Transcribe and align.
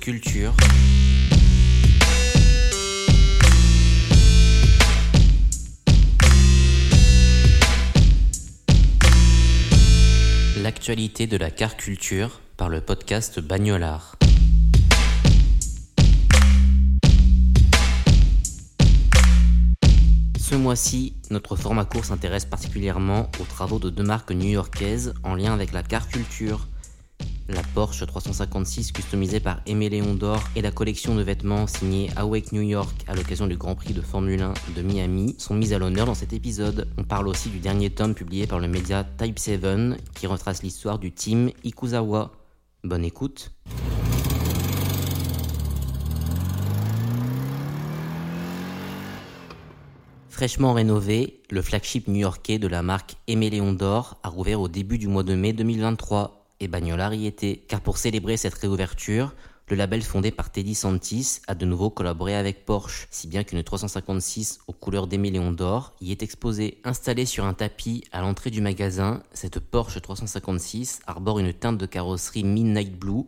Culture. 0.00 0.54
L'actualité 10.62 11.26
de 11.26 11.36
la 11.36 11.50
car 11.50 11.76
culture 11.76 12.40
par 12.56 12.68
le 12.68 12.80
podcast 12.80 13.40
Bagnolard. 13.40 14.14
Ce 20.38 20.54
mois-ci, 20.54 21.14
notre 21.30 21.56
format 21.56 21.84
court 21.84 22.04
s'intéresse 22.04 22.44
particulièrement 22.44 23.28
aux 23.40 23.44
travaux 23.44 23.80
de 23.80 23.90
deux 23.90 24.04
marques 24.04 24.30
new-yorkaises 24.30 25.14
en 25.24 25.34
lien 25.34 25.52
avec 25.52 25.72
la 25.72 25.82
car 25.82 26.06
culture. 26.06 26.68
La 27.50 27.62
Porsche 27.62 28.04
356 28.04 28.92
customisée 28.92 29.40
par 29.40 29.62
Aimé 29.64 29.88
Léon 29.88 30.14
d'Or 30.14 30.42
et 30.54 30.60
la 30.60 30.70
collection 30.70 31.14
de 31.14 31.22
vêtements 31.22 31.66
signée 31.66 32.10
Awake 32.14 32.52
New 32.52 32.60
York 32.60 32.94
à 33.06 33.14
l'occasion 33.14 33.46
du 33.46 33.56
Grand 33.56 33.74
Prix 33.74 33.94
de 33.94 34.02
Formule 34.02 34.42
1 34.42 34.52
de 34.76 34.82
Miami 34.82 35.34
sont 35.38 35.54
mises 35.54 35.72
à 35.72 35.78
l'honneur 35.78 36.04
dans 36.04 36.14
cet 36.14 36.34
épisode. 36.34 36.88
On 36.98 37.04
parle 37.04 37.26
aussi 37.26 37.48
du 37.48 37.58
dernier 37.58 37.88
tome 37.88 38.14
publié 38.14 38.46
par 38.46 38.60
le 38.60 38.68
média 38.68 39.02
Type 39.02 39.38
7 39.38 39.66
qui 40.14 40.26
retrace 40.26 40.62
l'histoire 40.62 40.98
du 40.98 41.10
team 41.10 41.50
Ikuzawa. 41.64 42.32
Bonne 42.84 43.04
écoute. 43.04 43.50
Fraîchement 50.28 50.74
rénové, 50.74 51.42
le 51.50 51.62
flagship 51.62 52.08
new-yorkais 52.08 52.58
de 52.58 52.68
la 52.68 52.82
marque 52.82 53.16
Aimé 53.26 53.48
Léon 53.48 53.72
d'Or 53.72 54.20
a 54.22 54.28
rouvert 54.28 54.60
au 54.60 54.68
début 54.68 54.98
du 54.98 55.08
mois 55.08 55.24
de 55.24 55.34
mai 55.34 55.54
2023 55.54 56.37
et 56.60 56.68
Bagnolard 56.68 57.14
y 57.14 57.26
était. 57.26 57.64
Car 57.68 57.80
pour 57.80 57.98
célébrer 57.98 58.36
cette 58.36 58.54
réouverture, 58.54 59.34
le 59.70 59.76
label 59.76 60.02
fondé 60.02 60.30
par 60.30 60.50
Teddy 60.50 60.74
Santis 60.74 61.40
a 61.46 61.54
de 61.54 61.66
nouveau 61.66 61.90
collaboré 61.90 62.34
avec 62.34 62.64
Porsche, 62.64 63.06
si 63.10 63.28
bien 63.28 63.44
qu'une 63.44 63.62
356 63.62 64.60
aux 64.66 64.72
couleurs 64.72 65.06
d'Aimé 65.06 65.30
Léon 65.30 65.52
d'Or 65.52 65.94
y 66.00 66.10
est 66.10 66.22
exposée. 66.22 66.80
Installée 66.84 67.26
sur 67.26 67.44
un 67.44 67.52
tapis 67.52 68.02
à 68.10 68.22
l'entrée 68.22 68.50
du 68.50 68.62
magasin, 68.62 69.22
cette 69.34 69.60
Porsche 69.60 70.00
356 70.00 71.00
arbore 71.06 71.38
une 71.38 71.52
teinte 71.52 71.76
de 71.76 71.84
carrosserie 71.84 72.44
Midnight 72.44 72.98
Blue 72.98 73.24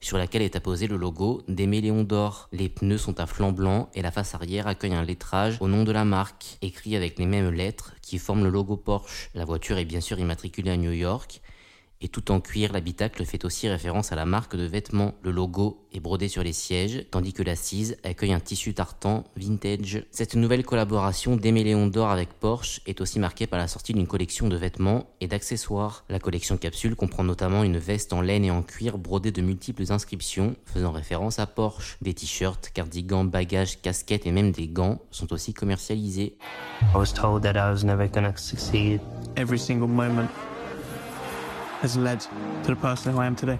sur 0.00 0.18
laquelle 0.18 0.42
est 0.42 0.56
apposé 0.56 0.86
le 0.88 0.98
logo 0.98 1.42
d'Aimé 1.48 1.80
Léon 1.80 2.04
d'Or. 2.04 2.50
Les 2.52 2.68
pneus 2.68 2.98
sont 2.98 3.18
à 3.18 3.26
flanc 3.26 3.52
blanc 3.52 3.88
et 3.94 4.02
la 4.02 4.12
face 4.12 4.34
arrière 4.34 4.66
accueille 4.66 4.92
un 4.92 5.04
lettrage 5.04 5.56
au 5.60 5.68
nom 5.68 5.84
de 5.84 5.90
la 5.90 6.04
marque, 6.04 6.58
écrit 6.60 6.96
avec 6.96 7.18
les 7.18 7.26
mêmes 7.26 7.50
lettres 7.50 7.94
qui 8.02 8.18
forment 8.18 8.44
le 8.44 8.50
logo 8.50 8.76
Porsche. 8.76 9.30
La 9.34 9.46
voiture 9.46 9.78
est 9.78 9.86
bien 9.86 10.02
sûr 10.02 10.18
immatriculée 10.18 10.70
à 10.70 10.76
New 10.76 10.92
York 10.92 11.40
et 12.00 12.08
tout 12.08 12.30
en 12.30 12.40
cuir, 12.40 12.72
l'habitacle 12.72 13.24
fait 13.24 13.44
aussi 13.44 13.68
référence 13.68 14.12
à 14.12 14.16
la 14.16 14.24
marque 14.24 14.56
de 14.56 14.64
vêtements. 14.64 15.14
Le 15.22 15.30
logo 15.30 15.86
est 15.92 16.00
brodé 16.00 16.28
sur 16.28 16.42
les 16.42 16.52
sièges, 16.52 17.06
tandis 17.10 17.32
que 17.32 17.42
l'assise 17.42 17.96
accueille 18.04 18.32
un 18.32 18.40
tissu 18.40 18.74
tartan 18.74 19.24
vintage. 19.36 20.04
Cette 20.10 20.36
nouvelle 20.36 20.64
collaboration 20.64 21.36
d'Aimé 21.36 21.64
Léon 21.64 21.88
d'Or 21.88 22.10
avec 22.10 22.34
Porsche 22.34 22.80
est 22.86 23.00
aussi 23.00 23.18
marquée 23.18 23.46
par 23.46 23.58
la 23.58 23.66
sortie 23.66 23.94
d'une 23.94 24.06
collection 24.06 24.48
de 24.48 24.56
vêtements 24.56 25.10
et 25.20 25.26
d'accessoires. 25.26 26.04
La 26.08 26.20
collection 26.20 26.56
capsule 26.56 26.94
comprend 26.94 27.24
notamment 27.24 27.64
une 27.64 27.78
veste 27.78 28.12
en 28.12 28.20
laine 28.20 28.44
et 28.44 28.50
en 28.50 28.62
cuir 28.62 28.98
brodée 28.98 29.32
de 29.32 29.42
multiples 29.42 29.90
inscriptions 29.90 30.54
faisant 30.66 30.92
référence 30.92 31.38
à 31.38 31.46
Porsche. 31.46 31.96
Des 32.00 32.14
t-shirts, 32.14 32.70
cardigans, 32.72 33.24
bagages, 33.24 33.80
casquettes 33.82 34.26
et 34.26 34.32
même 34.32 34.52
des 34.52 34.68
gants 34.68 35.00
sont 35.10 35.32
aussi 35.32 35.52
commercialisés. 35.52 36.36
I 36.94 36.96
was 36.96 37.12
told 37.12 37.42
that 37.42 37.54
I 37.54 37.72
was 37.72 37.84
never 37.84 38.08
to 38.08 38.20
succeed. 38.36 39.00
every 39.36 39.58
single 39.58 39.88
moment 39.88 40.28
has 41.82 41.96
led 41.96 42.20
to 42.64 42.74
the 42.74 42.80
person 42.80 43.14
who 43.14 43.22
I 43.22 43.26
am 43.26 43.34
today. 43.34 43.58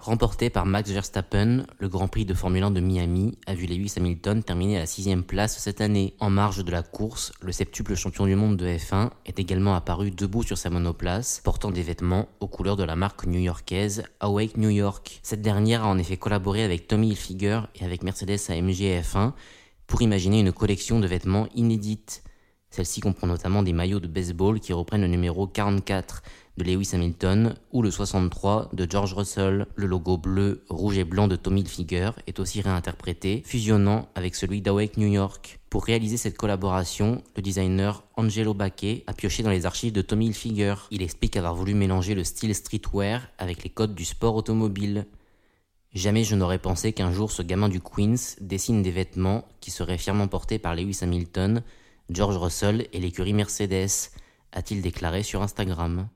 Remporté 0.00 0.48
par 0.48 0.64
Max 0.64 0.90
Verstappen, 0.90 1.66
le 1.78 1.88
Grand 1.88 2.08
Prix 2.08 2.24
de 2.24 2.32
Formule 2.32 2.62
1 2.62 2.70
de 2.70 2.80
Miami 2.80 3.36
a 3.46 3.54
vu 3.54 3.66
Lewis 3.66 3.94
Hamilton 3.96 4.42
terminer 4.42 4.76
à 4.76 4.80
la 4.80 4.86
sixième 4.86 5.24
place 5.24 5.58
cette 5.58 5.80
année. 5.80 6.14
En 6.20 6.30
marge 6.30 6.64
de 6.64 6.70
la 6.70 6.82
course, 6.82 7.32
le 7.42 7.52
septuple 7.52 7.94
champion 7.94 8.24
du 8.24 8.36
monde 8.36 8.56
de 8.56 8.66
F1 8.66 9.10
est 9.26 9.38
également 9.38 9.74
apparu 9.74 10.10
debout 10.10 10.44
sur 10.44 10.56
sa 10.56 10.70
monoplace, 10.70 11.40
portant 11.44 11.70
des 11.70 11.82
vêtements 11.82 12.28
aux 12.40 12.46
couleurs 12.46 12.76
de 12.76 12.84
la 12.84 12.96
marque 12.96 13.26
new-yorkaise 13.26 14.04
Awake 14.20 14.56
New 14.56 14.70
York. 14.70 15.20
Cette 15.22 15.42
dernière 15.42 15.84
a 15.84 15.88
en 15.88 15.98
effet 15.98 16.16
collaboré 16.16 16.62
avec 16.62 16.86
Tommy 16.86 17.08
Hilfiger 17.08 17.62
et 17.74 17.84
avec 17.84 18.02
Mercedes 18.02 18.38
AMG 18.48 19.02
F1 19.02 19.32
pour 19.86 20.00
imaginer 20.00 20.40
une 20.40 20.52
collection 20.52 21.00
de 21.00 21.06
vêtements 21.06 21.48
inédite. 21.54 22.22
Celle-ci 22.70 23.00
comprend 23.00 23.26
notamment 23.26 23.62
des 23.62 23.72
maillots 23.72 24.00
de 24.00 24.06
baseball 24.06 24.60
qui 24.60 24.72
reprennent 24.72 25.00
le 25.00 25.08
numéro 25.08 25.46
44 25.46 26.22
de 26.58 26.64
Lewis 26.64 26.90
Hamilton 26.92 27.54
ou 27.72 27.82
le 27.82 27.90
63 27.90 28.70
de 28.72 28.86
George 28.88 29.14
Russell. 29.14 29.66
Le 29.74 29.86
logo 29.86 30.18
bleu, 30.18 30.64
rouge 30.68 30.98
et 30.98 31.04
blanc 31.04 31.28
de 31.28 31.36
Tommy 31.36 31.62
Hilfiger 31.62 32.10
est 32.26 32.40
aussi 32.40 32.60
réinterprété, 32.60 33.42
fusionnant 33.46 34.08
avec 34.14 34.34
celui 34.34 34.60
d'Awake 34.60 34.98
New 34.98 35.08
York. 35.08 35.60
Pour 35.70 35.84
réaliser 35.84 36.16
cette 36.16 36.36
collaboration, 36.36 37.22
le 37.36 37.42
designer 37.42 38.04
Angelo 38.16 38.54
Baquet 38.54 39.04
a 39.06 39.12
pioché 39.12 39.42
dans 39.42 39.50
les 39.50 39.66
archives 39.66 39.92
de 39.92 40.02
Tommy 40.02 40.26
Hilfiger. 40.26 40.74
Il 40.90 41.02
explique 41.02 41.36
avoir 41.36 41.54
voulu 41.54 41.74
mélanger 41.74 42.14
le 42.14 42.24
style 42.24 42.54
streetwear 42.54 43.22
avec 43.38 43.62
les 43.62 43.70
codes 43.70 43.94
du 43.94 44.04
sport 44.04 44.34
automobile. 44.34 45.06
Jamais 45.94 46.24
je 46.24 46.34
n'aurais 46.34 46.58
pensé 46.58 46.92
qu'un 46.92 47.12
jour 47.12 47.32
ce 47.32 47.42
gamin 47.42 47.68
du 47.68 47.80
Queens 47.80 48.36
dessine 48.40 48.82
des 48.82 48.90
vêtements 48.90 49.46
qui 49.60 49.70
seraient 49.70 49.96
fièrement 49.96 50.28
portés 50.28 50.58
par 50.58 50.74
Lewis 50.74 50.98
Hamilton, 51.00 51.62
George 52.10 52.38
Russell 52.38 52.86
et 52.92 53.00
l'écurie 53.00 53.34
Mercedes, 53.34 54.10
a-t-il 54.52 54.80
déclaré 54.80 55.22
sur 55.22 55.42
Instagram. 55.42 56.08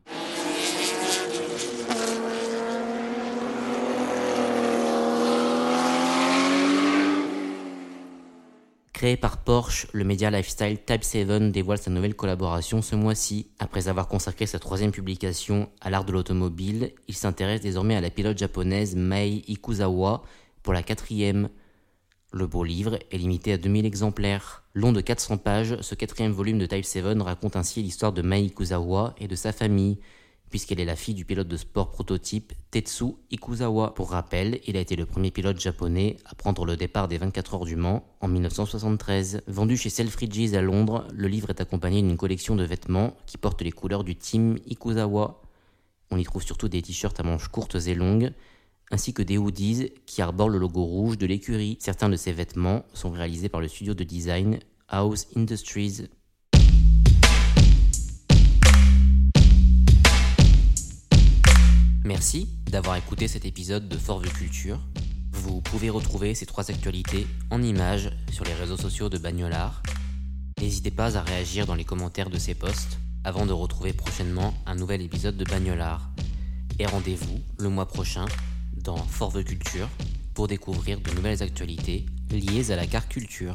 Créé 8.94 9.16
par 9.16 9.38
Porsche, 9.38 9.88
le 9.92 10.04
média 10.04 10.30
lifestyle 10.30 10.78
Type 10.78 11.02
7 11.02 11.50
dévoile 11.50 11.78
sa 11.78 11.90
nouvelle 11.90 12.14
collaboration 12.14 12.80
ce 12.80 12.94
mois-ci. 12.94 13.50
Après 13.58 13.88
avoir 13.88 14.06
consacré 14.06 14.46
sa 14.46 14.60
troisième 14.60 14.92
publication 14.92 15.68
à 15.80 15.90
l'art 15.90 16.04
de 16.04 16.12
l'automobile, 16.12 16.92
il 17.08 17.14
s'intéresse 17.14 17.60
désormais 17.60 17.96
à 17.96 18.00
la 18.00 18.10
pilote 18.10 18.38
japonaise 18.38 18.94
Mei 18.94 19.42
Ikuzawa 19.48 20.22
pour 20.62 20.72
la 20.72 20.82
quatrième. 20.82 21.48
Le 22.34 22.46
beau 22.46 22.64
livre 22.64 22.98
est 23.10 23.18
limité 23.18 23.52
à 23.52 23.58
2000 23.58 23.84
exemplaires. 23.84 24.64
Long 24.72 24.92
de 24.92 25.02
400 25.02 25.36
pages, 25.36 25.76
ce 25.82 25.94
quatrième 25.94 26.32
volume 26.32 26.58
de 26.58 26.64
Type 26.64 26.86
7 26.86 27.04
raconte 27.20 27.56
ainsi 27.56 27.82
l'histoire 27.82 28.14
de 28.14 28.22
Mei 28.22 28.44
Ikuzawa 28.44 29.14
et 29.18 29.28
de 29.28 29.36
sa 29.36 29.52
famille, 29.52 29.98
puisqu'elle 30.48 30.80
est 30.80 30.86
la 30.86 30.96
fille 30.96 31.12
du 31.12 31.26
pilote 31.26 31.46
de 31.46 31.58
sport 31.58 31.90
prototype 31.90 32.54
Tetsu 32.70 33.16
Ikuzawa. 33.30 33.92
Pour 33.92 34.12
rappel, 34.12 34.60
il 34.66 34.78
a 34.78 34.80
été 34.80 34.96
le 34.96 35.04
premier 35.04 35.30
pilote 35.30 35.60
japonais 35.60 36.16
à 36.24 36.34
prendre 36.34 36.64
le 36.64 36.74
départ 36.74 37.06
des 37.06 37.18
24 37.18 37.52
heures 37.52 37.64
du 37.66 37.76
Mans 37.76 38.02
en 38.22 38.28
1973. 38.28 39.42
Vendu 39.46 39.76
chez 39.76 39.90
Selfridges 39.90 40.54
à 40.54 40.62
Londres, 40.62 41.06
le 41.12 41.28
livre 41.28 41.50
est 41.50 41.60
accompagné 41.60 42.00
d'une 42.00 42.16
collection 42.16 42.56
de 42.56 42.64
vêtements 42.64 43.14
qui 43.26 43.36
portent 43.36 43.60
les 43.60 43.72
couleurs 43.72 44.04
du 44.04 44.16
team 44.16 44.56
Ikuzawa. 44.66 45.42
On 46.10 46.16
y 46.16 46.24
trouve 46.24 46.42
surtout 46.42 46.70
des 46.70 46.80
t-shirts 46.80 47.20
à 47.20 47.24
manches 47.24 47.48
courtes 47.48 47.76
et 47.86 47.94
longues, 47.94 48.32
ainsi 48.92 49.14
que 49.14 49.22
des 49.22 49.38
hoodies 49.38 49.90
qui 50.06 50.20
arborent 50.20 50.50
le 50.50 50.58
logo 50.58 50.84
rouge 50.84 51.16
de 51.18 51.26
l'écurie. 51.26 51.78
Certains 51.80 52.10
de 52.10 52.16
ces 52.16 52.32
vêtements 52.32 52.84
sont 52.92 53.10
réalisés 53.10 53.48
par 53.48 53.62
le 53.62 53.66
studio 53.66 53.94
de 53.94 54.04
design 54.04 54.60
House 54.88 55.26
Industries. 55.34 56.08
Merci 62.04 62.48
d'avoir 62.70 62.96
écouté 62.96 63.28
cet 63.28 63.46
épisode 63.46 63.88
de 63.88 63.96
Fort 63.96 64.20
Vue 64.20 64.28
Culture. 64.28 64.78
Vous 65.32 65.62
pouvez 65.62 65.88
retrouver 65.88 66.34
ces 66.34 66.44
trois 66.44 66.70
actualités 66.70 67.26
en 67.50 67.62
images 67.62 68.10
sur 68.30 68.44
les 68.44 68.52
réseaux 68.52 68.76
sociaux 68.76 69.08
de 69.08 69.16
Bagnolard. 69.16 69.82
N'hésitez 70.60 70.90
pas 70.90 71.16
à 71.16 71.22
réagir 71.22 71.64
dans 71.64 71.74
les 71.74 71.84
commentaires 71.84 72.28
de 72.28 72.38
ces 72.38 72.54
posts 72.54 72.98
avant 73.24 73.46
de 73.46 73.52
retrouver 73.52 73.94
prochainement 73.94 74.52
un 74.66 74.74
nouvel 74.74 75.00
épisode 75.00 75.38
de 75.38 75.44
Bagnolard. 75.44 76.10
Et 76.78 76.84
rendez-vous 76.86 77.40
le 77.58 77.70
mois 77.70 77.86
prochain 77.86 78.26
dans 78.82 78.96
Fort 78.96 79.30
Vue 79.30 79.44
Culture 79.44 79.88
pour 80.34 80.48
découvrir 80.48 81.00
de 81.00 81.10
nouvelles 81.12 81.42
actualités 81.42 82.06
liées 82.30 82.70
à 82.70 82.76
la 82.76 82.86
car 82.86 83.08
culture. 83.08 83.54